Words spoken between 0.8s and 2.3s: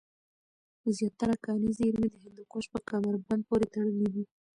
زیاتره کاني زېرمي د